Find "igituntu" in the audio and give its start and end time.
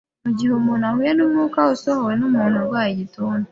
2.91-3.45